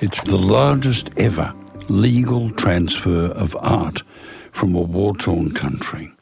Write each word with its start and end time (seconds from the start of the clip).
It's 0.00 0.22
the 0.22 0.38
largest 0.38 1.10
ever 1.16 1.52
legal 1.88 2.50
transfer 2.50 3.32
of 3.32 3.56
art 3.56 4.04
from 4.52 4.76
a 4.76 4.80
war 4.80 5.16
torn 5.16 5.50
country. 5.52 6.12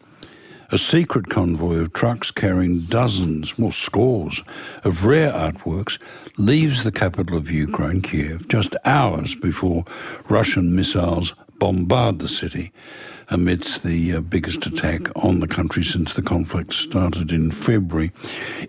A 0.70 0.78
secret 0.78 1.28
convoy 1.28 1.80
of 1.80 1.92
trucks 1.92 2.30
carrying 2.30 2.80
dozens, 2.86 3.58
more 3.58 3.70
scores, 3.70 4.42
of 4.84 5.04
rare 5.04 5.30
artworks 5.30 5.98
leaves 6.38 6.84
the 6.84 6.90
capital 6.90 7.36
of 7.36 7.50
Ukraine, 7.50 8.00
Kiev, 8.00 8.48
just 8.48 8.74
hours 8.86 9.34
before 9.34 9.84
Russian 10.30 10.74
missiles 10.74 11.34
bombard 11.58 12.20
the 12.20 12.28
city 12.28 12.72
amidst 13.28 13.82
the 13.82 14.14
uh, 14.14 14.20
biggest 14.22 14.64
attack 14.64 15.14
on 15.22 15.40
the 15.40 15.48
country 15.48 15.84
since 15.84 16.14
the 16.14 16.22
conflict 16.22 16.72
started 16.72 17.30
in 17.30 17.50
February. 17.50 18.10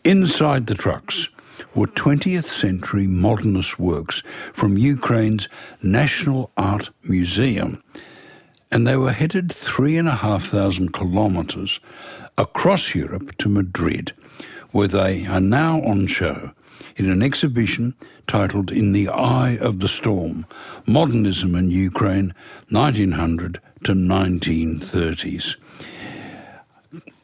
Inside 0.03 0.67
the 0.67 0.75
trucks 0.75 1.29
were 1.75 1.87
20th 1.87 2.47
century 2.47 3.07
modernist 3.07 3.79
works 3.79 4.23
from 4.53 4.77
Ukraine's 4.77 5.47
National 5.81 6.51
Art 6.57 6.89
Museum 7.03 7.81
and 8.71 8.85
they 8.85 8.97
were 8.97 9.11
headed 9.11 9.51
three 9.51 9.97
and 9.97 10.07
a 10.07 10.15
half 10.15 10.45
thousand 10.45 10.93
kilometres 10.93 11.79
across 12.37 12.93
Europe 12.93 13.35
to 13.37 13.49
Madrid, 13.49 14.13
where 14.71 14.87
they 14.87 15.25
are 15.25 15.41
now 15.41 15.81
on 15.83 16.07
show 16.07 16.51
in 16.95 17.09
an 17.09 17.21
exhibition 17.21 17.95
titled 18.27 18.71
In 18.71 18.91
the 18.91 19.07
Eye 19.09 19.57
of 19.61 19.79
the 19.79 19.87
Storm 19.87 20.45
Modernism 20.85 21.55
in 21.55 21.71
Ukraine, 21.71 22.33
1900 22.69 23.61
to 23.83 23.93
1930s. 23.93 25.55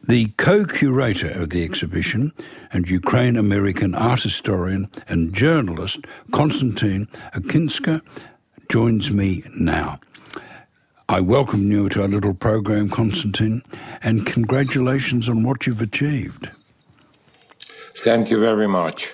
The 0.05 0.27
co 0.37 0.65
curator 0.65 1.29
of 1.29 1.49
the 1.49 1.63
exhibition 1.63 2.33
and 2.73 2.89
Ukraine 2.89 3.37
American 3.37 3.95
art 3.95 4.23
historian 4.23 4.89
and 5.07 5.33
journalist 5.33 6.05
Konstantin 6.31 7.07
Akinsha 7.33 8.01
joins 8.69 9.11
me 9.11 9.43
now. 9.55 9.99
I 11.07 11.21
welcome 11.21 11.71
you 11.71 11.89
to 11.89 12.01
our 12.01 12.07
little 12.07 12.33
program, 12.33 12.89
Konstantin, 12.89 13.61
and 14.01 14.25
congratulations 14.25 15.29
on 15.29 15.43
what 15.43 15.67
you've 15.67 15.81
achieved. 15.81 16.49
Thank 17.95 18.31
you 18.31 18.39
very 18.39 18.67
much. 18.67 19.13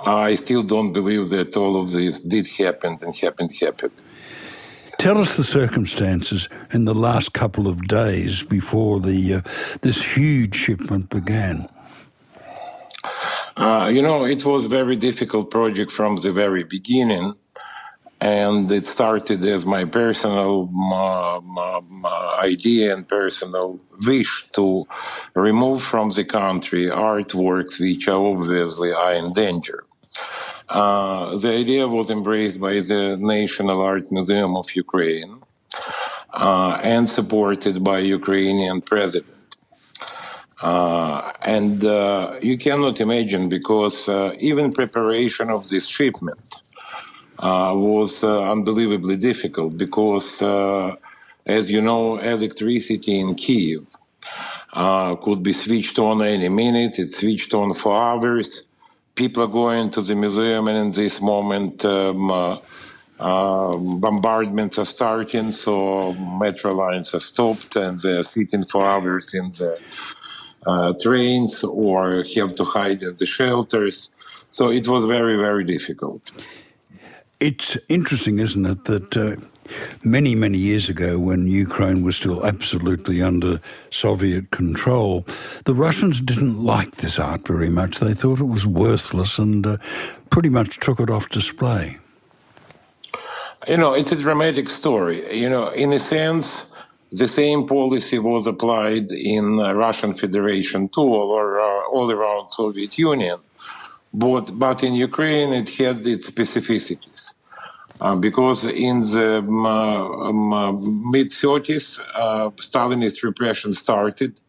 I 0.00 0.34
still 0.34 0.62
don't 0.62 0.92
believe 0.92 1.30
that 1.30 1.56
all 1.56 1.80
of 1.80 1.92
this 1.92 2.20
did 2.20 2.46
happen 2.46 2.98
and 3.02 3.14
happened 3.16 3.52
happened. 3.60 3.92
Tell 4.98 5.16
us 5.16 5.36
the 5.38 5.44
circumstances 5.44 6.48
in 6.72 6.84
the 6.84 6.94
last 6.94 7.32
couple 7.32 7.66
of 7.68 7.88
days 7.88 8.42
before 8.42 9.00
the 9.00 9.36
uh, 9.36 9.40
this 9.80 10.02
huge 10.02 10.54
shipment 10.54 11.08
began. 11.08 11.68
Uh, 13.56 13.90
you 13.92 14.02
know, 14.02 14.24
it 14.24 14.44
was 14.44 14.64
a 14.64 14.68
very 14.68 14.96
difficult 14.96 15.50
project 15.50 15.90
from 15.90 16.16
the 16.16 16.32
very 16.32 16.64
beginning 16.64 17.34
and 18.20 18.70
it 18.70 18.84
started 18.84 19.42
as 19.44 19.64
my 19.64 19.84
personal 19.84 20.68
idea 22.38 22.94
and 22.94 23.08
personal 23.08 23.80
wish 24.06 24.46
to 24.52 24.86
remove 25.34 25.82
from 25.82 26.10
the 26.10 26.24
country 26.24 26.84
artworks 26.84 27.80
which 27.80 28.08
are 28.08 28.22
obviously 28.22 28.92
are 28.92 29.14
in 29.14 29.32
danger. 29.32 29.84
Uh, 30.68 31.36
the 31.38 31.52
idea 31.52 31.88
was 31.88 32.10
embraced 32.10 32.60
by 32.60 32.74
the 32.74 33.16
National 33.18 33.80
Art 33.80 34.12
Museum 34.12 34.54
of 34.56 34.74
Ukraine 34.74 35.40
uh, 36.32 36.78
and 36.82 37.08
supported 37.08 37.82
by 37.82 37.98
Ukrainian 38.00 38.80
president. 38.80 39.39
Uh, 40.60 41.32
and 41.42 41.84
uh, 41.84 42.38
you 42.42 42.58
cannot 42.58 43.00
imagine 43.00 43.48
because 43.48 44.08
uh, 44.08 44.34
even 44.38 44.72
preparation 44.72 45.48
of 45.48 45.68
this 45.70 45.86
shipment 45.86 46.62
uh, 47.38 47.72
was 47.74 48.22
uh, 48.22 48.50
unbelievably 48.52 49.16
difficult 49.16 49.76
because, 49.78 50.42
uh, 50.42 50.94
as 51.46 51.70
you 51.70 51.80
know, 51.80 52.18
electricity 52.18 53.18
in 53.18 53.34
Kiev 53.34 53.96
could 55.22 55.42
be 55.42 55.54
switched 55.54 55.98
on 55.98 56.22
any 56.22 56.50
minute. 56.50 56.98
It 56.98 57.12
switched 57.12 57.54
on 57.54 57.72
for 57.72 57.96
hours. 57.96 58.68
People 59.14 59.42
are 59.44 59.48
going 59.48 59.90
to 59.90 60.02
the 60.02 60.14
museum, 60.14 60.68
and 60.68 60.78
in 60.78 60.92
this 60.92 61.20
moment, 61.20 61.84
um, 61.84 62.30
uh, 62.30 63.76
bombardments 63.76 64.78
are 64.78 64.86
starting, 64.86 65.50
so 65.50 66.12
metro 66.14 66.72
lines 66.72 67.14
are 67.14 67.20
stopped, 67.20 67.76
and 67.76 67.98
they're 67.98 68.22
sitting 68.22 68.64
for 68.64 68.84
hours 68.84 69.34
in 69.34 69.46
the 69.50 69.78
uh, 70.66 70.92
trains 71.02 71.64
or 71.64 72.24
have 72.36 72.54
to 72.56 72.64
hide 72.64 73.02
in 73.02 73.16
the 73.16 73.26
shelters. 73.26 74.10
So 74.50 74.70
it 74.70 74.88
was 74.88 75.04
very, 75.04 75.36
very 75.36 75.64
difficult. 75.64 76.32
It's 77.38 77.78
interesting, 77.88 78.38
isn't 78.38 78.66
it, 78.66 78.84
that 78.84 79.16
uh, 79.16 79.36
many, 80.02 80.34
many 80.34 80.58
years 80.58 80.88
ago, 80.88 81.18
when 81.18 81.46
Ukraine 81.46 82.02
was 82.02 82.16
still 82.16 82.44
absolutely 82.44 83.22
under 83.22 83.60
Soviet 83.90 84.50
control, 84.50 85.24
the 85.64 85.74
Russians 85.74 86.20
didn't 86.20 86.62
like 86.62 86.96
this 86.96 87.18
art 87.18 87.46
very 87.46 87.70
much. 87.70 87.98
They 87.98 88.14
thought 88.14 88.40
it 88.40 88.44
was 88.44 88.66
worthless 88.66 89.38
and 89.38 89.66
uh, 89.66 89.76
pretty 90.30 90.48
much 90.50 90.80
took 90.80 91.00
it 91.00 91.10
off 91.10 91.28
display. 91.28 91.98
You 93.68 93.76
know, 93.76 93.92
it's 93.94 94.12
a 94.12 94.16
dramatic 94.16 94.70
story. 94.70 95.38
You 95.38 95.48
know, 95.48 95.68
in 95.68 95.92
a 95.92 96.00
sense, 96.00 96.69
the 97.12 97.28
same 97.28 97.66
policy 97.66 98.18
was 98.18 98.46
applied 98.46 99.10
in 99.10 99.58
uh, 99.58 99.72
Russian 99.74 100.14
Federation 100.14 100.88
too, 100.88 101.00
or 101.00 101.60
uh, 101.60 101.88
all 101.92 102.10
around 102.10 102.46
Soviet 102.46 102.96
Union. 102.98 103.38
But, 104.12 104.58
but 104.58 104.82
in 104.82 104.94
Ukraine, 104.94 105.52
it 105.52 105.70
had 105.70 106.06
its 106.06 106.30
specificities. 106.30 107.34
Uh, 108.00 108.16
because 108.16 108.64
in 108.64 109.00
the 109.00 109.38
um, 109.38 109.66
um, 109.66 110.52
uh, 110.52 110.72
mid 110.72 111.30
30s, 111.30 112.00
uh, 112.14 112.50
Stalinist 112.50 113.22
repression 113.22 113.72
started. 113.74 114.40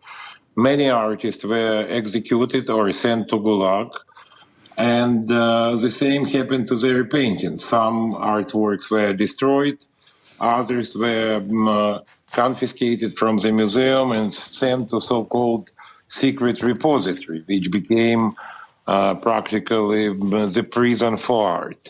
Many 0.55 0.89
artists 0.89 1.43
were 1.43 1.85
executed 1.89 2.69
or 2.69 2.91
sent 2.93 3.29
to 3.29 3.37
Gulag. 3.37 3.91
And 4.77 5.29
uh, 5.29 5.75
the 5.75 5.91
same 5.91 6.25
happened 6.25 6.67
to 6.69 6.75
their 6.75 7.03
paintings. 7.03 7.63
Some 7.63 8.13
artworks 8.13 8.89
were 8.89 9.13
destroyed, 9.13 9.85
others 10.39 10.95
were 10.95 11.35
um, 11.35 11.67
uh, 11.67 11.99
confiscated 12.31 13.17
from 13.17 13.37
the 13.37 13.51
museum 13.51 14.11
and 14.11 14.33
sent 14.33 14.89
to 14.89 14.99
so 14.99 15.25
called 15.25 15.71
secret 16.07 16.61
repository, 16.61 17.43
which 17.45 17.69
became 17.71 18.33
uh, 18.87 19.15
practically 19.15 20.09
the 20.09 20.67
prison 20.69 21.17
for 21.17 21.47
art. 21.47 21.89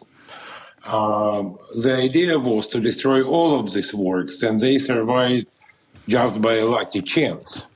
Um, 0.86 1.58
the 1.76 1.96
idea 1.96 2.40
was 2.40 2.68
to 2.70 2.80
destroy 2.80 3.24
all 3.24 3.60
of 3.60 3.74
these 3.74 3.94
works, 3.94 4.42
and 4.42 4.60
they 4.60 4.78
survived 4.80 5.48
just 6.08 6.42
by 6.42 6.56
a 6.56 6.66
lucky 6.66 7.02
chance. 7.02 7.68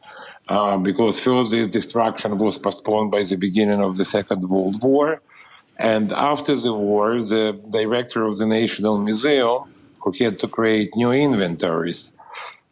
Uh, 0.47 0.77
because 0.77 1.19
first, 1.19 1.51
this 1.51 1.67
destruction 1.67 2.37
was 2.37 2.57
postponed 2.57 3.11
by 3.11 3.23
the 3.23 3.35
beginning 3.35 3.81
of 3.81 3.97
the 3.97 4.05
Second 4.05 4.47
World 4.47 4.81
War. 4.83 5.21
And 5.77 6.11
after 6.11 6.55
the 6.55 6.73
war, 6.73 7.21
the 7.21 7.59
director 7.71 8.25
of 8.25 8.37
the 8.37 8.45
National 8.45 8.97
Museum, 8.99 9.73
who 9.99 10.11
had 10.19 10.39
to 10.39 10.47
create 10.47 10.95
new 10.95 11.11
inventories, 11.11 12.13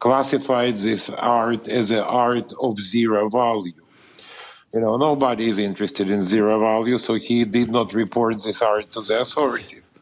classified 0.06 0.76
this 0.88 1.04
art 1.10 1.64
as 1.80 1.88
an 2.00 2.06
art 2.28 2.50
of 2.66 2.72
zero 2.94 3.22
value 3.30 3.84
you 4.74 4.82
know, 4.82 4.98
nobody 4.98 5.50
is 5.50 5.60
interested 5.60 6.10
in 6.10 6.24
zero 6.24 6.60
value, 6.60 6.98
so 6.98 7.14
he 7.14 7.46
did 7.46 7.70
not 7.70 7.94
report 7.94 8.42
this 8.44 8.62
art 8.62 8.92
to 8.94 9.02
the 9.02 9.22
authorities. 9.22 9.96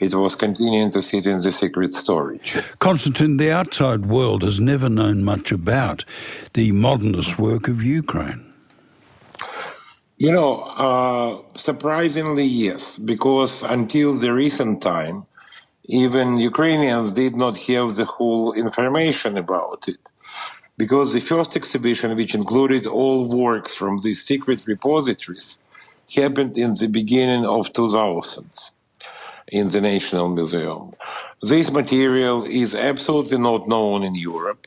It 0.00 0.14
was 0.14 0.34
continuing 0.34 0.90
to 0.90 1.00
sit 1.00 1.26
in 1.26 1.40
the 1.40 1.52
secret 1.52 1.92
storage. 1.92 2.58
Konstantin, 2.80 3.36
the 3.36 3.52
outside 3.52 4.06
world 4.06 4.42
has 4.42 4.58
never 4.60 4.88
known 4.88 5.22
much 5.22 5.52
about 5.52 6.04
the 6.54 6.72
modernist 6.72 7.38
work 7.38 7.68
of 7.68 7.82
Ukraine. 7.82 8.52
You 10.18 10.32
know, 10.32 10.62
uh, 10.86 11.56
surprisingly, 11.56 12.44
yes, 12.44 12.98
because 12.98 13.62
until 13.62 14.12
the 14.12 14.32
recent 14.34 14.82
time, 14.82 15.26
even 15.88 16.38
Ukrainians 16.38 17.12
did 17.12 17.36
not 17.36 17.56
have 17.58 17.96
the 17.96 18.04
whole 18.04 18.52
information 18.52 19.38
about 19.38 19.88
it 19.88 20.10
because 20.78 21.12
the 21.12 21.20
first 21.20 21.56
exhibition, 21.56 22.16
which 22.16 22.34
included 22.34 22.86
all 22.86 23.28
works 23.28 23.74
from 23.74 23.98
these 23.98 24.24
secret 24.24 24.60
repositories, 24.66 25.58
happened 26.14 26.56
in 26.56 26.74
the 26.74 26.88
beginning 26.88 27.44
of 27.46 27.72
2000s 27.72 28.72
in 29.48 29.70
the 29.70 29.80
National 29.80 30.28
Museum. 30.28 30.92
This 31.42 31.70
material 31.70 32.44
is 32.44 32.74
absolutely 32.74 33.38
not 33.38 33.68
known 33.68 34.02
in 34.02 34.14
Europe. 34.14 34.66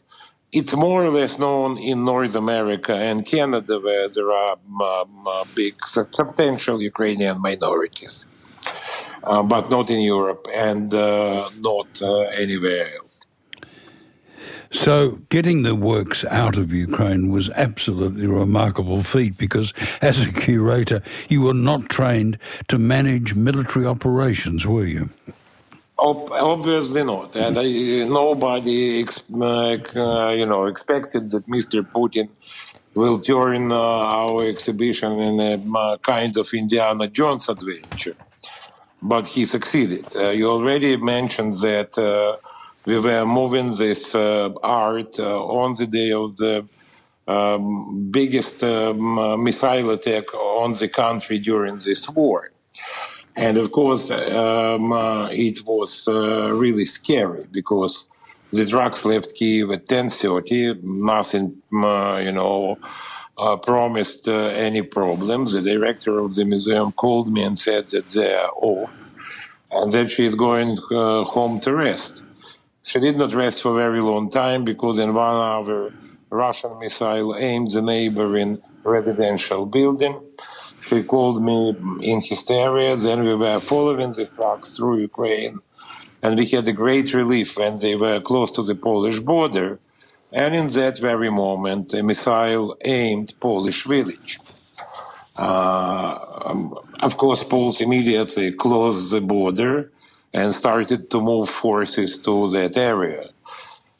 It's 0.52 0.76
more 0.76 1.04
or 1.04 1.10
less 1.12 1.38
known 1.38 1.78
in 1.78 2.06
North 2.06 2.36
America 2.36 2.96
and 2.96 3.26
Canada, 3.26 3.80
where 3.80 4.10
there 4.10 4.32
are 4.32 4.54
um, 4.54 5.28
uh, 5.28 5.46
big, 5.54 5.76
substantial 5.86 6.82
Ukrainian 6.82 7.40
minorities, 7.40 8.26
uh, 9.24 9.44
but 9.44 9.70
not 9.70 9.90
in 9.90 10.02
Europe 10.02 10.48
and 10.54 10.94
uh, 10.94 11.50
not 11.60 12.02
uh, 12.02 12.22
anywhere 12.38 12.88
else. 12.98 13.26
So, 14.72 15.20
getting 15.30 15.64
the 15.64 15.74
works 15.74 16.24
out 16.26 16.56
of 16.56 16.72
Ukraine 16.72 17.30
was 17.30 17.50
absolutely 17.52 18.26
a 18.26 18.30
remarkable 18.30 19.02
feat 19.02 19.36
because, 19.36 19.74
as 20.00 20.24
a 20.24 20.32
curator, 20.32 21.02
you 21.28 21.42
were 21.42 21.56
not 21.56 21.90
trained 21.90 22.38
to 22.68 22.78
manage 22.78 23.34
military 23.34 23.88
operations, 23.88 24.68
were 24.68 24.86
you? 24.86 25.10
obviously 26.02 27.04
not, 27.04 27.36
and 27.36 27.58
I, 27.60 28.08
nobody, 28.08 29.04
uh, 29.04 30.32
you 30.34 30.46
know, 30.46 30.66
expected 30.68 31.30
that 31.32 31.46
Mr. 31.48 31.84
Putin 31.84 32.30
will 32.96 33.20
turn 33.20 33.72
uh, 33.72 33.76
our 33.76 34.46
exhibition 34.46 35.12
in 35.14 35.40
a 35.40 35.78
uh, 35.78 35.98
kind 35.98 36.38
of 36.38 36.54
Indiana 36.54 37.08
Jones 37.08 37.50
adventure. 37.50 38.16
But 39.02 39.28
he 39.28 39.46
succeeded. 39.46 40.06
Uh, 40.16 40.30
you 40.30 40.50
already 40.50 40.98
mentioned 40.98 41.54
that 41.62 41.98
uh, 41.98 42.38
we 42.86 43.00
were 43.00 43.26
moving 43.26 43.76
this 43.76 44.14
uh, 44.14 44.50
art 44.64 45.20
on 45.20 45.76
the 45.76 45.88
day 45.88 46.12
of 46.12 46.36
the 46.38 46.68
um, 47.28 48.10
biggest 48.10 48.64
um, 48.64 49.44
missile 49.44 49.92
attack 49.92 50.34
on 50.34 50.74
the 50.74 50.88
country 50.88 51.40
during 51.40 51.76
this 51.76 52.10
war. 52.10 52.52
And 53.36 53.58
of 53.58 53.72
course, 53.72 54.12
um, 54.12 54.92
uh, 54.92 55.30
it 55.32 55.66
was 55.66 56.08
uh, 56.08 56.52
really 56.52 56.86
scary 56.86 57.46
because 57.52 58.10
the 58.52 58.66
trucks 58.66 59.06
left 59.06 59.36
Kiev 59.36 59.72
at 59.72 59.88
10:30. 59.88 60.84
Nothing, 60.84 61.62
uh, 61.74 62.20
you 62.22 62.32
know, 62.32 62.78
uh, 63.40 63.56
promised 63.58 64.28
uh, 64.28 64.48
any 64.68 64.82
problems. 64.82 65.54
The 65.54 65.62
director 65.62 66.20
of 66.20 66.36
the 66.36 66.46
museum 66.46 66.92
called 66.92 67.32
me 67.32 67.44
and 67.44 67.58
said 67.58 67.86
that 67.86 68.08
they 68.08 68.34
are 68.34 68.52
off 68.56 68.94
and 69.72 69.92
that 69.92 70.12
she 70.12 70.26
is 70.26 70.36
going 70.36 70.78
uh, 70.92 71.24
home 71.24 71.60
to 71.62 71.74
rest. 71.74 72.24
She 72.84 73.00
did 73.00 73.18
not 73.18 73.34
rest 73.34 73.62
for 73.62 73.72
a 73.72 73.76
very 73.76 74.02
long 74.02 74.30
time 74.30 74.66
because 74.66 75.00
in 75.00 75.14
one 75.14 75.36
hour, 75.36 75.94
Russian 76.30 76.80
missile 76.80 77.36
aimed 77.36 77.72
the 77.72 77.82
neighboring 77.82 78.62
residential 78.84 79.66
building. 79.66 80.20
She 80.82 81.04
called 81.04 81.42
me 81.44 81.76
in 82.02 82.22
hysteria. 82.22 82.96
Then 82.96 83.24
we 83.24 83.36
were 83.36 83.60
following 83.60 84.12
the 84.12 84.26
trucks 84.26 84.78
through 84.78 85.00
Ukraine. 85.00 85.60
And 86.22 86.38
we 86.38 86.46
had 86.48 86.68
a 86.68 86.74
great 86.74 87.14
relief 87.14 87.58
when 87.58 87.80
they 87.80 87.96
were 87.96 88.20
close 88.20 88.52
to 88.52 88.64
the 88.64 88.76
Polish 88.76 89.20
border. 89.20 89.80
And 90.32 90.54
in 90.54 90.68
that 90.68 91.00
very 91.00 91.32
moment, 91.32 91.94
a 91.94 92.04
missile 92.04 92.78
aimed 92.86 93.34
Polish 93.40 93.84
village. 93.86 94.40
Uh, 95.36 96.20
um, 96.46 96.76
of 97.00 97.18
course, 97.18 97.44
Poles 97.44 97.82
immediately 97.82 98.52
closed 98.52 99.12
the 99.12 99.22
border 99.22 99.92
and 100.34 100.54
started 100.54 101.10
to 101.10 101.22
move 101.22 101.50
forces 101.50 102.20
to 102.20 102.48
that 102.50 102.78
area. 102.78 103.30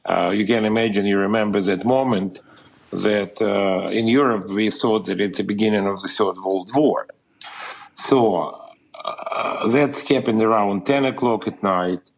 Uh, 0.06 0.30
you 0.30 0.46
can 0.46 0.66
imagine, 0.66 1.06
you 1.06 1.18
remember 1.18 1.62
that 1.62 1.86
moment 1.86 2.42
that 2.92 3.42
uh, 3.42 3.90
in 3.90 4.08
Europe 4.08 4.48
we 4.50 4.70
thought 4.70 5.06
that 5.06 5.20
it's 5.20 5.38
the 5.38 5.44
beginning 5.44 5.88
of 5.88 6.02
the 6.02 6.08
Third 6.08 6.38
World 6.38 6.70
War. 6.76 7.08
So 7.96 8.70
uh, 9.06 9.68
that 9.68 10.00
happened 10.08 10.42
around 10.42 10.86
10 10.86 11.06
o'clock 11.06 11.48
at 11.48 11.62
night. 11.64 12.12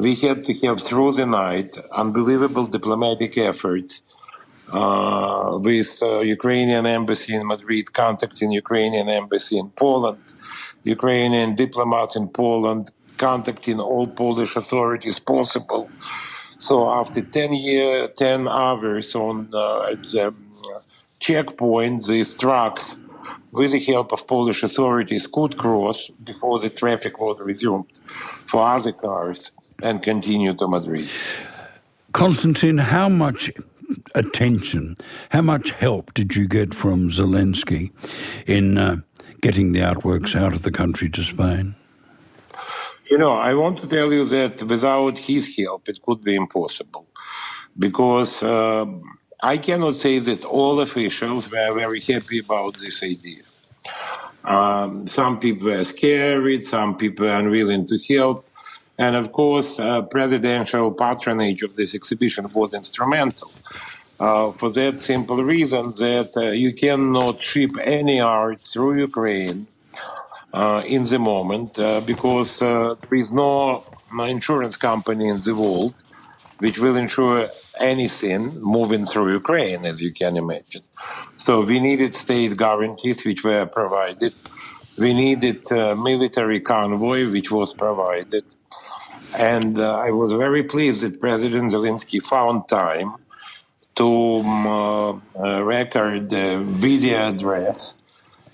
We 0.00 0.14
had 0.14 0.46
to 0.46 0.54
have 0.66 0.80
through 0.80 1.12
the 1.12 1.26
night 1.26 1.76
unbelievable 1.92 2.66
diplomatic 2.66 3.36
efforts 3.36 4.02
uh, 4.72 5.58
with 5.60 5.92
uh, 6.02 6.20
Ukrainian 6.20 6.86
embassy 6.86 7.34
in 7.34 7.46
Madrid, 7.46 7.92
contacting 7.92 8.50
Ukrainian 8.50 9.10
embassy 9.10 9.58
in 9.58 9.68
Poland, 9.84 10.24
Ukrainian 10.84 11.54
diplomats 11.54 12.16
in 12.16 12.28
Poland, 12.28 12.90
contacting 13.18 13.78
all 13.78 14.06
Polish 14.06 14.56
authorities 14.56 15.18
possible. 15.18 15.90
So 16.56 16.90
after 16.90 17.20
10 17.20 17.52
year, 17.52 18.08
10 18.08 18.48
hours 18.48 19.14
on 19.14 19.50
uh, 19.52 19.92
at 19.92 20.02
the 20.04 20.34
checkpoint, 21.18 22.06
these 22.06 22.32
trucks, 22.32 23.04
with 23.52 23.72
the 23.72 23.80
help 23.80 24.12
of 24.12 24.26
Polish 24.26 24.62
authorities, 24.62 25.26
could 25.26 25.56
cross 25.56 26.10
before 26.24 26.58
the 26.58 26.70
traffic 26.70 27.20
was 27.20 27.40
resumed 27.40 27.86
for 28.46 28.62
other 28.62 28.92
cars 28.92 29.52
and 29.82 30.02
continue 30.02 30.54
to 30.54 30.68
Madrid. 30.68 31.08
Konstantin, 32.12 32.78
how 32.78 33.08
much 33.08 33.50
attention, 34.14 34.96
how 35.30 35.42
much 35.42 35.70
help 35.70 36.14
did 36.14 36.36
you 36.36 36.48
get 36.48 36.74
from 36.74 37.10
Zelensky 37.10 37.90
in 38.46 38.78
uh, 38.78 38.96
getting 39.40 39.72
the 39.72 39.80
artworks 39.80 40.34
out 40.34 40.52
of 40.52 40.62
the 40.62 40.70
country 40.70 41.08
to 41.10 41.22
Spain? 41.22 41.74
You 43.10 43.18
know, 43.18 43.32
I 43.32 43.54
want 43.54 43.78
to 43.78 43.88
tell 43.88 44.12
you 44.12 44.24
that 44.26 44.62
without 44.62 45.18
his 45.18 45.56
help, 45.56 45.88
it 45.88 46.00
could 46.02 46.22
be 46.22 46.36
impossible. 46.36 47.06
Because 47.76 48.42
uh, 48.42 48.86
I 49.42 49.56
cannot 49.56 49.94
say 49.94 50.18
that 50.18 50.44
all 50.44 50.80
officials 50.80 51.50
were 51.50 51.72
very 51.72 52.00
happy 52.00 52.40
about 52.40 52.76
this 52.76 53.02
idea. 53.02 53.42
Um, 54.44 55.06
some 55.06 55.40
people 55.40 55.68
were 55.68 55.84
scared, 55.84 56.64
some 56.64 56.96
people 56.96 57.26
were 57.26 57.36
unwilling 57.36 57.86
to 57.86 57.98
help. 58.14 58.46
And 58.98 59.16
of 59.16 59.32
course, 59.32 59.80
uh, 59.80 60.02
presidential 60.02 60.92
patronage 60.92 61.62
of 61.62 61.74
this 61.74 61.94
exhibition 61.94 62.50
was 62.52 62.74
instrumental. 62.74 63.50
Uh, 64.18 64.52
for 64.52 64.68
that 64.70 65.00
simple 65.00 65.42
reason 65.42 65.86
that 65.92 66.32
uh, 66.36 66.50
you 66.50 66.74
cannot 66.74 67.42
ship 67.42 67.70
any 67.82 68.20
art 68.20 68.60
through 68.60 68.98
Ukraine 68.98 69.66
uh, 70.52 70.82
in 70.86 71.04
the 71.04 71.18
moment 71.18 71.78
uh, 71.78 72.02
because 72.02 72.60
uh, 72.60 72.94
there 73.00 73.18
is 73.18 73.32
no 73.32 73.84
insurance 74.28 74.76
company 74.76 75.28
in 75.28 75.40
the 75.40 75.54
world 75.54 75.94
which 76.60 76.78
will 76.78 76.96
ensure 76.96 77.48
anything 77.78 78.42
moving 78.60 79.04
through 79.04 79.32
Ukraine, 79.32 79.84
as 79.84 80.00
you 80.00 80.12
can 80.12 80.36
imagine. 80.36 80.82
So 81.36 81.52
we 81.62 81.80
needed 81.80 82.14
state 82.14 82.56
guarantees, 82.56 83.24
which 83.24 83.42
were 83.44 83.66
provided. 83.66 84.34
We 84.96 85.12
needed 85.14 85.70
uh, 85.72 85.96
military 85.96 86.60
convoy, 86.60 87.30
which 87.30 87.50
was 87.50 87.72
provided. 87.72 88.44
And 89.38 89.78
uh, 89.78 89.98
I 89.98 90.10
was 90.10 90.32
very 90.32 90.64
pleased 90.64 91.00
that 91.02 91.20
President 91.20 91.72
Zelensky 91.72 92.22
found 92.22 92.68
time 92.68 93.14
to 93.96 94.08
um, 94.08 94.66
uh, 94.66 95.62
record 95.62 96.30
the 96.30 96.62
video 96.64 97.30
address 97.30 98.00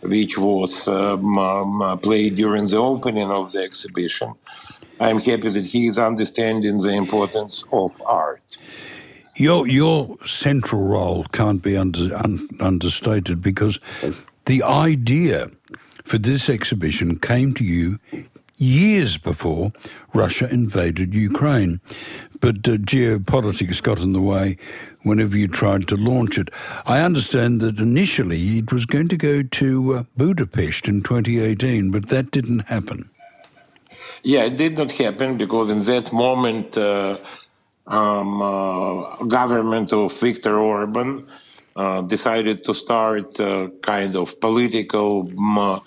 which 0.00 0.38
was 0.38 0.88
um, 0.88 1.38
um, 1.38 1.98
played 1.98 2.36
during 2.36 2.66
the 2.68 2.76
opening 2.76 3.30
of 3.30 3.52
the 3.52 3.60
exhibition. 3.60 4.34
I'm 4.98 5.20
happy 5.20 5.48
that 5.48 5.66
he 5.66 5.86
is 5.86 5.98
understanding 5.98 6.78
the 6.78 6.90
importance 6.90 7.64
of 7.72 8.00
art. 8.04 8.56
Your 9.36 9.66
your 9.66 10.16
central 10.24 10.82
role 10.82 11.24
can't 11.32 11.62
be 11.62 11.76
under, 11.76 12.14
un, 12.16 12.48
understated 12.58 13.42
because 13.42 13.78
the 14.46 14.62
idea 14.62 15.50
for 16.04 16.18
this 16.18 16.48
exhibition 16.48 17.18
came 17.18 17.52
to 17.54 17.64
you 17.64 17.98
years 18.56 19.18
before 19.18 19.72
Russia 20.14 20.48
invaded 20.50 21.14
Ukraine. 21.14 21.80
But 22.40 22.68
uh, 22.68 22.78
geopolitics 22.78 23.82
got 23.82 23.98
in 23.98 24.12
the 24.12 24.20
way 24.20 24.56
whenever 25.02 25.36
you 25.36 25.48
tried 25.48 25.86
to 25.88 25.96
launch 25.96 26.38
it. 26.38 26.48
I 26.86 27.02
understand 27.02 27.60
that 27.60 27.78
initially 27.78 28.58
it 28.58 28.72
was 28.72 28.86
going 28.86 29.08
to 29.08 29.16
go 29.16 29.42
to 29.42 29.94
uh, 29.94 30.04
Budapest 30.16 30.88
in 30.88 31.02
2018, 31.02 31.90
but 31.90 32.08
that 32.08 32.30
didn't 32.30 32.68
happen. 32.68 33.10
Yeah, 34.26 34.42
it 34.42 34.56
did 34.56 34.76
not 34.76 34.90
happen 34.90 35.36
because 35.36 35.70
in 35.70 35.82
that 35.84 36.12
moment, 36.12 36.76
uh, 36.76 37.16
um, 37.86 38.42
uh, 38.42 39.22
government 39.38 39.92
of 39.92 40.18
Viktor 40.18 40.58
Orban 40.58 41.28
uh, 41.76 42.02
decided 42.02 42.64
to 42.64 42.74
start 42.74 43.38
a 43.38 43.70
kind 43.82 44.16
of 44.16 44.40
political 44.40 45.30
um, 45.38 45.80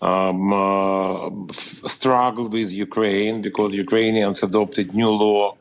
um, 0.00 0.52
uh, 0.54 1.52
struggle 1.86 2.48
with 2.48 2.72
Ukraine 2.72 3.42
because 3.42 3.74
Ukrainians 3.74 4.42
adopted 4.42 4.94
new 4.94 5.10
law 5.10 5.54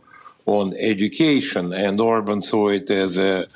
on 0.45 0.73
education, 0.79 1.73
and 1.73 1.99
Orban 1.99 2.41
saw 2.41 2.69
it 2.69 2.89
as 2.89 3.17
a 3.17 3.47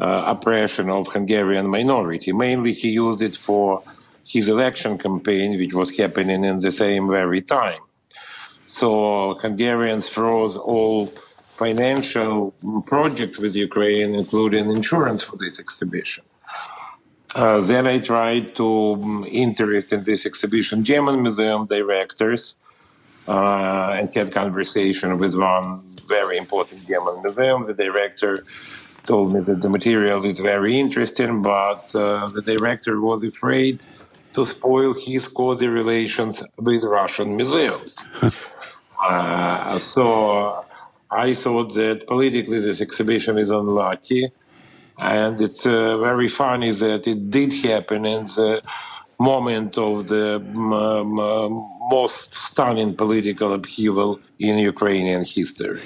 uh, 0.00 0.24
oppression 0.34 0.88
of 0.88 1.06
Hungarian 1.08 1.66
minority. 1.66 2.32
Mainly, 2.32 2.72
he 2.72 2.88
used 2.92 3.20
it 3.20 3.36
for 3.36 3.82
his 4.24 4.48
election 4.48 4.96
campaign, 4.96 5.58
which 5.58 5.74
was 5.74 5.94
happening 5.94 6.44
in 6.44 6.60
the 6.60 6.72
same 6.72 7.10
very 7.10 7.42
time. 7.42 7.82
So 8.66 9.34
Hungarians 9.34 10.08
froze 10.08 10.56
all 10.56 11.12
financial 11.56 12.52
projects 12.86 13.38
with 13.38 13.56
Ukraine, 13.56 14.14
including 14.14 14.70
insurance 14.70 15.22
for 15.22 15.36
this 15.36 15.58
exhibition. 15.58 16.24
Uh, 17.34 17.60
then 17.60 17.86
I 17.86 17.98
tried 17.98 18.54
to 18.56 18.94
um, 18.94 19.26
interest 19.30 19.92
in 19.92 20.02
this 20.02 20.26
exhibition 20.26 20.84
German 20.84 21.22
museum 21.22 21.66
directors 21.66 22.56
uh, 23.28 23.96
and 23.98 24.12
had 24.14 24.32
conversation 24.32 25.18
with 25.18 25.34
one 25.34 25.82
very 26.06 26.36
important 26.38 26.86
German 26.86 27.22
museum. 27.22 27.64
The 27.64 27.74
director 27.74 28.44
told 29.06 29.34
me 29.34 29.40
that 29.40 29.60
the 29.62 29.68
material 29.68 30.24
is 30.24 30.38
very 30.38 30.78
interesting, 30.78 31.42
but 31.42 31.94
uh, 31.94 32.28
the 32.28 32.42
director 32.42 33.00
was 33.00 33.22
afraid 33.22 33.84
to 34.32 34.44
spoil 34.46 34.94
his 34.94 35.28
cozy 35.28 35.68
relations 35.68 36.42
with 36.56 36.84
Russian 36.84 37.36
museums. 37.36 38.04
uh, 39.02 39.78
so 39.78 40.64
I 41.10 41.34
thought 41.34 41.74
that 41.74 42.06
politically 42.06 42.60
this 42.60 42.80
exhibition 42.80 43.38
is 43.38 43.50
unlucky. 43.50 44.30
And 44.98 45.40
it's 45.40 45.66
uh, 45.66 45.98
very 45.98 46.28
funny 46.28 46.70
that 46.70 47.06
it 47.06 47.30
did 47.30 47.52
happen 47.52 48.06
in 48.06 48.24
the 48.24 48.62
moment 49.18 49.76
of 49.78 50.08
the 50.08 50.40
most 51.90 52.34
stunning 52.34 52.94
political 52.94 53.52
upheaval 53.52 54.20
in 54.38 54.58
Ukrainian 54.58 55.24
history. 55.24 55.80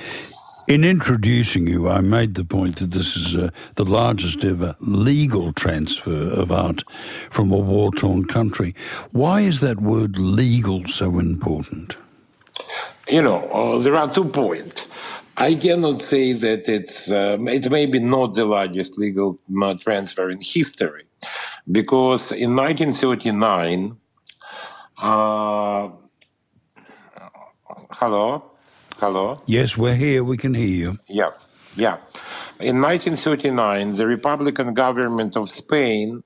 In 0.68 0.84
introducing 0.84 1.66
you, 1.66 1.88
I 1.88 2.00
made 2.00 2.34
the 2.34 2.44
point 2.44 2.76
that 2.76 2.92
this 2.92 3.16
is 3.16 3.34
uh, 3.34 3.50
the 3.74 3.84
largest 3.84 4.44
ever 4.44 4.76
legal 4.78 5.52
transfer 5.52 6.30
of 6.30 6.52
art 6.52 6.84
from 7.30 7.50
a 7.50 7.56
war 7.56 7.90
torn 7.92 8.24
country. 8.26 8.76
Why 9.10 9.40
is 9.40 9.58
that 9.60 9.80
word 9.80 10.16
legal 10.16 10.86
so 10.86 11.18
important? 11.18 11.96
You 13.08 13.22
know, 13.22 13.48
uh, 13.50 13.78
there 13.78 13.96
are 13.96 14.12
two 14.12 14.26
points. 14.26 14.86
I 15.36 15.54
cannot 15.54 16.02
say 16.02 16.32
that 16.32 16.68
it's 16.68 17.10
um, 17.10 17.48
it's 17.48 17.70
maybe 17.70 17.98
not 17.98 18.34
the 18.34 18.44
largest 18.44 18.98
legal 18.98 19.38
uh, 19.62 19.74
transfer 19.74 20.28
in 20.28 20.40
history, 20.40 21.04
because 21.70 22.30
in 22.30 22.54
1939, 22.54 23.96
uh, 24.98 25.88
hello, 27.92 28.50
hello. 28.98 29.40
Yes, 29.46 29.78
we're 29.78 29.94
here. 29.94 30.22
We 30.22 30.36
can 30.36 30.52
hear 30.52 30.66
you. 30.66 30.98
Yeah, 31.08 31.30
yeah. 31.74 31.96
In 32.60 32.82
1939, 32.82 33.96
the 33.96 34.06
Republican 34.06 34.74
government 34.74 35.36
of 35.38 35.48
Spain 35.48 36.22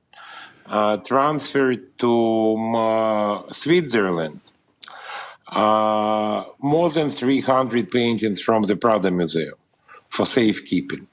uh, 0.67 0.97
transferred 0.99 1.97
to 1.99 2.57
uh, 2.77 3.53
Switzerland 3.53 4.41
uh, 5.55 6.45
more 6.61 6.91
than 6.91 7.09
300 7.09 7.91
paintings 7.91 8.41
from 8.41 8.65
the 8.65 8.77
Prado 8.77 9.11
Museum 9.11 9.55
for 10.09 10.27
safekeeping. 10.27 11.07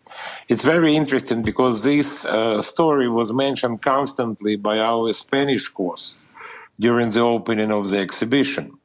It's 0.49 0.63
very 0.63 0.95
interesting 0.95 1.43
because 1.43 1.83
this 1.83 2.25
uh, 2.25 2.61
story 2.61 3.07
was 3.07 3.31
mentioned 3.31 3.81
constantly 3.81 4.55
by 4.55 4.79
our 4.79 5.13
Spanish 5.13 5.71
hosts 5.73 6.27
during 6.79 7.11
the 7.11 7.21
opening 7.21 7.71
of 7.71 7.89
the 7.89 7.99
exhibition. 7.99 8.77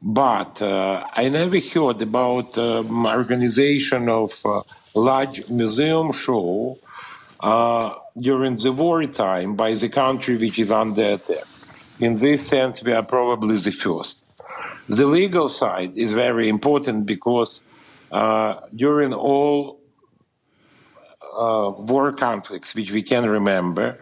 But 0.00 0.62
uh, 0.62 1.04
I 1.12 1.28
never 1.28 1.58
heard 1.58 2.00
about 2.02 2.56
um, 2.58 3.06
organization 3.06 4.08
of 4.08 4.32
uh, 4.44 4.62
large 4.94 5.48
museum 5.48 6.12
show 6.12 6.78
uh, 7.40 7.94
during 8.18 8.56
the 8.56 8.72
wartime 8.72 9.56
by 9.56 9.74
the 9.74 9.88
country 9.88 10.36
which 10.36 10.58
is 10.58 10.70
under 10.70 11.14
attack. 11.14 11.44
In 11.98 12.14
this 12.14 12.46
sense, 12.46 12.82
we 12.82 12.92
are 12.92 13.02
probably 13.02 13.56
the 13.56 13.72
first. 13.72 14.25
The 14.88 15.06
legal 15.06 15.48
side 15.48 15.96
is 15.96 16.12
very 16.12 16.48
important 16.48 17.06
because 17.06 17.62
uh, 18.12 18.60
during 18.74 19.12
all 19.12 19.80
uh, 21.36 21.72
war 21.76 22.12
conflicts 22.12 22.74
which 22.74 22.92
we 22.92 23.02
can 23.02 23.28
remember, 23.28 23.98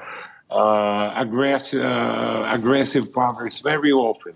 uh, 0.51 1.13
aggressive, 1.17 1.83
uh, 1.83 2.49
aggressive 2.53 3.13
powers 3.13 3.59
very 3.59 3.93
often 3.93 4.35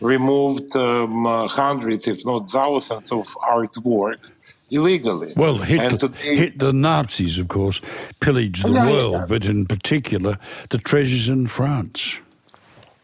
removed 0.00 0.74
um, 0.76 1.26
uh, 1.26 1.46
hundreds, 1.46 2.08
if 2.08 2.24
not 2.24 2.48
thousands, 2.48 3.12
of 3.12 3.26
artwork 3.36 4.30
illegally. 4.70 5.32
Well, 5.36 5.58
hit, 5.58 5.90
the, 5.92 6.08
today, 6.08 6.36
hit 6.36 6.58
the 6.58 6.72
Nazis, 6.72 7.38
of 7.38 7.48
course, 7.48 7.80
pillaged 8.20 8.64
the 8.64 8.72
yeah, 8.72 8.90
world, 8.90 9.12
yeah. 9.12 9.26
but 9.28 9.44
in 9.44 9.66
particular 9.66 10.38
the 10.70 10.78
treasures 10.78 11.28
in 11.28 11.46
France. 11.46 12.18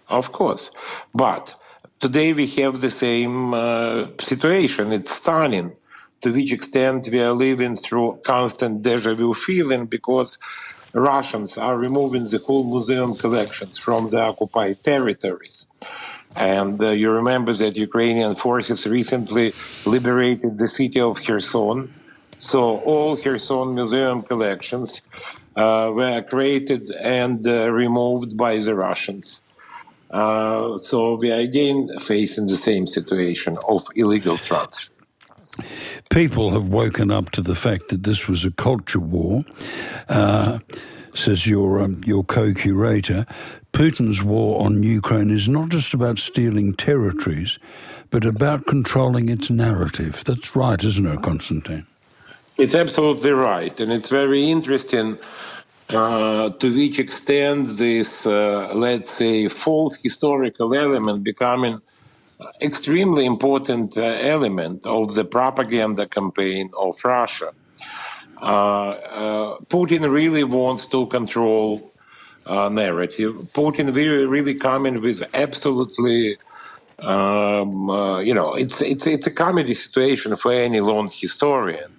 Of 0.08 0.32
course. 0.32 0.70
But 1.14 1.54
today 2.00 2.32
we 2.32 2.46
have 2.46 2.80
the 2.80 2.90
same 2.90 3.54
uh, 3.54 4.06
situation. 4.20 4.92
It's 4.92 5.14
stunning 5.14 5.76
to 6.20 6.32
which 6.32 6.52
extent 6.52 7.08
we 7.10 7.20
are 7.20 7.32
living 7.32 7.76
through 7.76 8.20
constant 8.24 8.82
deja 8.82 9.14
vu 9.14 9.34
feeling 9.34 9.86
because 9.86 10.38
Russians 10.92 11.58
are 11.58 11.76
removing 11.76 12.24
the 12.24 12.38
whole 12.38 12.64
museum 12.64 13.14
collections 13.14 13.78
from 13.78 14.08
the 14.08 14.20
occupied 14.20 14.82
territories. 14.82 15.66
And 16.36 16.80
uh, 16.82 16.90
you 16.90 17.10
remember 17.10 17.52
that 17.54 17.76
Ukrainian 17.76 18.34
forces 18.34 18.86
recently 18.86 19.54
liberated 19.84 20.58
the 20.58 20.68
city 20.68 21.00
of 21.00 21.22
Kherson. 21.24 21.92
So 22.38 22.78
all 22.78 23.16
Kherson 23.16 23.74
museum 23.74 24.22
collections 24.22 25.02
uh, 25.56 25.90
were 25.94 26.22
created 26.22 26.90
and 26.90 27.46
uh, 27.46 27.72
removed 27.72 28.36
by 28.36 28.58
the 28.58 28.74
Russians. 28.74 29.42
Uh, 30.10 30.78
so 30.78 31.14
we 31.14 31.30
are 31.30 31.40
again 31.40 31.88
facing 32.00 32.46
the 32.46 32.56
same 32.56 32.86
situation 32.86 33.58
of 33.68 33.86
illegal 33.94 34.38
transfer. 34.38 34.92
People 36.10 36.50
have 36.50 36.68
woken 36.68 37.10
up 37.10 37.30
to 37.30 37.42
the 37.42 37.54
fact 37.54 37.88
that 37.88 38.04
this 38.04 38.28
was 38.28 38.44
a 38.44 38.50
culture 38.52 39.00
war, 39.00 39.44
uh, 40.08 40.58
says 41.14 41.46
your 41.46 41.80
um, 41.80 42.00
your 42.06 42.24
co-curator. 42.24 43.26
Putin's 43.72 44.22
war 44.22 44.64
on 44.64 44.82
Ukraine 44.82 45.30
is 45.30 45.48
not 45.48 45.68
just 45.68 45.92
about 45.92 46.18
stealing 46.18 46.74
territories, 46.74 47.58
but 48.10 48.24
about 48.24 48.66
controlling 48.66 49.28
its 49.28 49.50
narrative. 49.50 50.24
That's 50.24 50.56
right, 50.56 50.82
isn't 50.82 51.06
it, 51.06 51.22
Konstantin? 51.22 51.86
It's 52.56 52.74
absolutely 52.74 53.32
right, 53.32 53.78
and 53.78 53.92
it's 53.92 54.08
very 54.08 54.50
interesting 54.50 55.18
uh, 55.90 56.50
to 56.50 56.74
which 56.74 56.98
extent 56.98 57.66
this, 57.78 58.26
uh, 58.26 58.70
let's 58.74 59.10
say, 59.10 59.48
false 59.48 59.96
historical 60.02 60.74
element 60.74 61.24
becoming 61.24 61.80
extremely 62.60 63.24
important 63.24 63.96
uh, 63.96 64.02
element 64.02 64.86
of 64.86 65.14
the 65.14 65.24
propaganda 65.24 66.06
campaign 66.06 66.70
of 66.78 66.94
Russia. 67.04 67.52
Uh, 68.40 68.90
uh, 68.90 69.58
Putin 69.68 70.10
really 70.10 70.44
wants 70.44 70.86
to 70.86 71.06
control 71.06 71.92
narrative. 72.46 73.34
Putin 73.52 73.94
really, 73.94 74.24
really 74.26 74.54
coming 74.54 75.00
with 75.00 75.22
absolutely 75.34 76.36
um, 77.00 77.88
you 78.24 78.34
know, 78.34 78.54
it's 78.54 78.80
it's 78.82 79.06
it's 79.06 79.26
a 79.26 79.30
comedy 79.30 79.74
situation 79.74 80.34
for 80.34 80.52
any 80.52 80.80
long 80.80 81.10
historian. 81.12 81.97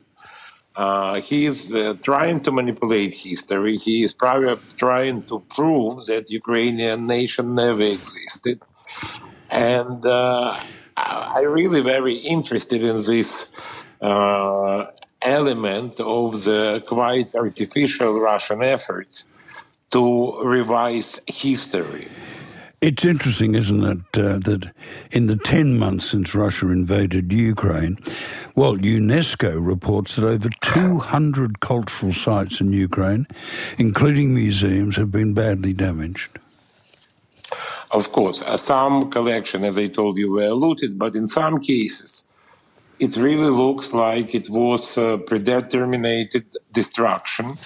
Uh, 0.80 1.20
he 1.20 1.46
is 1.46 1.74
uh, 1.74 1.94
trying 2.04 2.40
to 2.40 2.52
manipulate 2.52 3.14
history. 3.14 3.76
He 3.76 4.02
is 4.02 4.14
probably 4.14 4.56
trying 4.78 5.24
to 5.24 5.42
prove 5.56 6.06
that 6.06 6.32
Ukrainian 6.42 7.06
nation 7.06 7.54
never 7.54 7.88
existed, 8.00 8.58
and 9.50 10.06
uh, 10.06 10.58
I 10.96 11.42
really 11.60 11.82
very 11.82 12.16
interested 12.36 12.82
in 12.82 12.98
this 13.04 13.30
uh, 14.00 14.86
element 15.22 16.00
of 16.00 16.46
the 16.48 16.82
quite 16.88 17.36
artificial 17.36 18.12
Russian 18.32 18.64
efforts 18.64 19.28
to 19.92 20.04
revise 20.58 21.20
history. 21.28 22.08
It's 22.82 23.04
interesting, 23.04 23.56
isn't 23.56 23.84
it, 23.84 24.18
uh, 24.18 24.38
that 24.40 24.72
in 25.12 25.28
the 25.28 25.36
10 25.36 25.78
months 25.78 26.12
since 26.12 26.34
Russia 26.34 26.70
invaded 26.70 27.34
Ukraine, 27.34 27.98
well, 28.56 28.78
UNESCO 28.78 29.58
reports 29.60 30.16
that 30.16 30.24
over 30.26 30.50
200 30.62 31.60
cultural 31.60 32.14
sites 32.14 32.62
in 32.62 32.72
Ukraine, 32.72 33.28
including 33.78 34.34
museums, 34.34 34.96
have 34.96 35.12
been 35.12 35.34
badly 35.34 35.74
damaged. 35.74 36.40
Of 37.92 38.14
course, 38.14 38.44
uh, 38.44 38.56
some 38.56 39.12
collection, 39.12 39.66
as 39.66 39.78
I 39.78 39.88
told 39.88 40.18
you, 40.18 40.32
were 40.32 40.52
looted, 40.52 40.98
but 40.98 41.16
in 41.16 41.26
some 41.26 41.58
cases, 41.60 42.28
it 42.98 43.18
really 43.18 43.50
looks 43.50 43.94
like 43.94 44.34
it 44.34 44.50
was 44.50 44.98
uh, 44.98 45.18
predetermined 45.18 46.46
destruction 46.72 47.58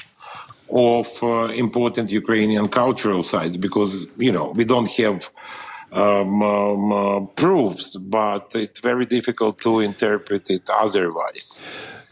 of 0.69 1.07
uh, 1.21 1.45
important 1.65 2.09
Ukrainian 2.09 2.67
cultural 2.67 3.23
sites 3.23 3.57
because, 3.57 4.07
you 4.17 4.31
know, 4.31 4.49
we 4.51 4.65
don't 4.65 4.89
have 4.91 5.29
um, 5.91 6.41
um, 6.41 6.91
uh, 6.91 7.19
proofs, 7.35 7.95
but 7.97 8.51
it's 8.55 8.79
very 8.79 9.05
difficult 9.05 9.59
to 9.61 9.79
interpret 9.79 10.49
it 10.49 10.69
otherwise. 10.69 11.61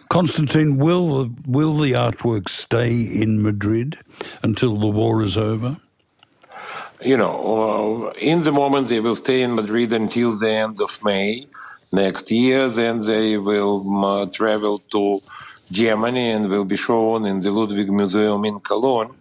Constantine, 0.10 0.78
will, 0.78 1.32
will 1.48 1.78
the 1.78 1.94
artwork 1.94 2.50
stay 2.50 2.94
in 3.02 3.42
Madrid 3.42 3.98
until 4.44 4.78
the 4.78 4.88
war 4.88 5.24
is 5.24 5.38
over? 5.38 5.78
You 7.02 7.18
know, 7.18 8.12
uh, 8.12 8.14
in 8.20 8.42
the 8.42 8.52
moment 8.52 8.90
they 8.90 9.00
will 9.00 9.16
stay 9.16 9.42
in 9.42 9.56
Madrid 9.56 9.92
until 9.94 10.32
the 10.38 10.50
end 10.50 10.82
of 10.82 11.04
May 11.04 11.48
next 11.92 12.30
year. 12.30 12.70
Then 12.70 13.00
they 13.06 13.38
will 13.38 14.06
uh, 14.06 14.26
travel 14.28 14.80
to 14.92 15.22
Germany 15.72 16.32
and 16.32 16.50
will 16.50 16.66
be 16.66 16.78
shown 16.78 17.26
in 17.26 17.40
the 17.40 17.52
Ludwig 17.52 17.92
Museum 17.92 18.44
in 18.46 18.60
Cologne. 18.60 19.16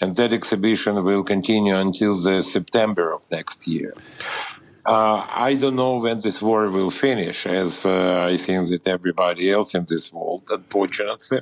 And 0.00 0.16
that 0.16 0.32
exhibition 0.32 1.02
will 1.04 1.22
continue 1.22 1.76
until 1.76 2.20
the 2.20 2.42
September 2.42 3.12
of 3.12 3.30
next 3.30 3.66
year. 3.66 3.94
Uh, 4.84 5.24
I 5.30 5.54
don't 5.54 5.76
know 5.76 5.98
when 5.98 6.20
this 6.20 6.42
war 6.42 6.68
will 6.68 6.90
finish, 6.90 7.46
as 7.46 7.86
uh, 7.86 8.26
I 8.28 8.36
think 8.36 8.68
that 8.68 8.86
everybody 8.86 9.50
else 9.50 9.74
in 9.74 9.86
this 9.88 10.12
world, 10.12 10.42
unfortunately. 10.50 11.40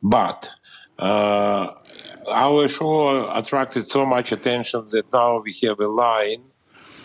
But 0.00 0.50
uh, 0.98 1.68
our 2.28 2.68
show 2.68 3.28
attracted 3.32 3.88
so 3.88 4.06
much 4.06 4.30
attention 4.30 4.84
that 4.92 5.12
now 5.12 5.40
we 5.40 5.52
have 5.64 5.80
a 5.80 5.88
line 5.88 6.44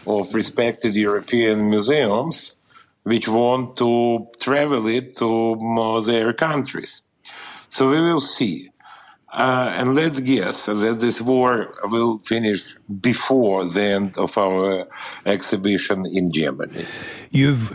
of 0.05 0.33
respected 0.35 0.93
European 0.93 1.67
museums 1.69 2.55
which 3.05 3.27
want 3.27 3.77
to 3.77 4.27
travel 4.39 4.87
it 4.87 5.15
to 5.15 6.01
their 6.05 6.33
countries. 6.33 7.03
So 7.69 7.89
we 7.89 8.01
will 8.01 8.21
see. 8.21 8.69
Uh, 9.31 9.73
and 9.77 9.95
let's 9.95 10.19
guess 10.21 10.65
that 10.65 10.97
this 10.99 11.21
war 11.21 11.75
will 11.83 12.19
finish 12.19 12.75
before 13.01 13.65
the 13.65 13.81
end 13.81 14.17
of 14.17 14.37
our 14.37 14.87
exhibition 15.25 16.05
in 16.13 16.31
Germany. 16.31 16.85
You've 17.31 17.69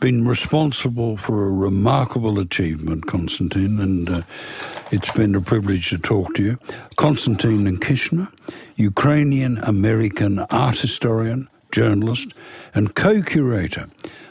been 0.00 0.28
responsible 0.28 1.16
for 1.16 1.46
a 1.46 1.50
remarkable 1.50 2.38
achievement, 2.38 3.06
Konstantin, 3.06 3.80
and 3.80 4.08
uh, 4.10 4.22
it's 4.92 5.10
been 5.12 5.34
a 5.34 5.40
privilege 5.40 5.90
to 5.90 5.98
talk 5.98 6.34
to 6.34 6.42
you. 6.42 6.58
Konstantin 6.96 7.78
Kishner, 7.78 8.28
Ukrainian 8.76 9.58
American 9.58 10.38
art 10.50 10.78
historian, 10.78 11.48
journalist, 11.70 12.32
and 12.74 12.94
co 12.94 13.22
curator 13.22 13.88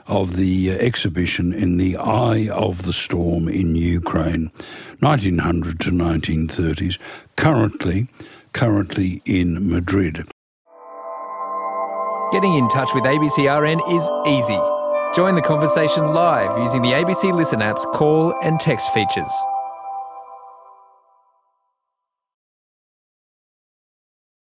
of 0.08 0.38
the 0.38 0.72
uh, 0.72 0.76
exhibition 0.76 1.54
in 1.54 1.78
the 1.78 1.98
Eye 1.98 2.48
of 2.50 2.84
the 2.84 2.94
Storm 2.94 3.48
in 3.48 3.76
Ukraine, 3.76 4.52
1900 5.00 5.80
to 5.82 5.92
1930s, 5.92 6.98
currently, 7.36 8.08
currently 8.54 9.22
in 9.26 9.70
Madrid. 9.70 10.28
Getting 12.32 12.56
in 12.56 12.68
touch 12.70 12.90
with 12.94 13.04
ABCRN 13.04 13.80
is 13.94 14.10
easy. 14.28 14.60
Join 15.16 15.36
the 15.36 15.42
conversation 15.42 16.14
live 16.14 16.58
using 16.58 16.82
the 16.82 16.92
ABC 16.92 17.34
Listen 17.34 17.62
app's 17.62 17.86
call 17.94 18.34
and 18.44 18.60
text 18.60 18.94
features. 18.94 19.32